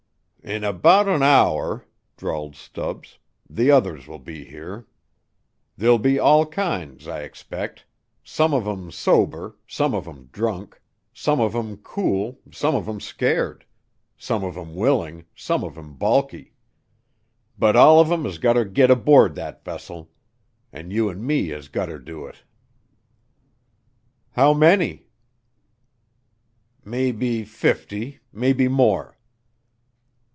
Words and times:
"In 0.43 0.63
about 0.63 1.07
an 1.07 1.21
hour," 1.21 1.85
drawled 2.17 2.55
Stubbs, 2.55 3.19
"the 3.47 3.69
others 3.69 4.07
will 4.07 4.17
be 4.19 4.43
here. 4.43 4.87
There'll 5.77 5.99
be 5.99 6.17
all 6.19 6.47
kinds, 6.47 7.07
I 7.07 7.21
expect; 7.21 7.85
some 8.23 8.51
of 8.51 8.65
'em 8.67 8.89
sober, 8.89 9.55
some 9.67 9.93
of 9.93 10.07
'em 10.07 10.29
drunk; 10.31 10.81
some 11.13 11.39
of 11.39 11.53
'em 11.53 11.77
cool, 11.77 12.39
some 12.49 12.73
of 12.73 12.87
'em 12.89 12.99
scared; 12.99 13.65
some 14.17 14.43
of 14.43 14.57
'em 14.57 14.73
willing, 14.73 15.25
some 15.35 15.63
of 15.63 15.77
'em 15.77 15.93
balky. 15.93 16.55
But 17.59 17.75
all 17.75 17.99
of 17.99 18.11
'em 18.11 18.25
has 18.25 18.39
gotter 18.39 18.65
git 18.65 18.89
aboard 18.89 19.35
that 19.35 19.63
vessel. 19.63 20.09
An' 20.73 20.89
you 20.89 21.07
and 21.07 21.23
me 21.23 21.49
has 21.49 21.67
gotter 21.67 21.99
do 21.99 22.25
it." 22.25 22.37
"How 24.31 24.55
many?" 24.55 25.05
"Maybe 26.83 27.43
fifty; 27.45 28.21
maybe 28.33 28.67
more." 28.67 29.15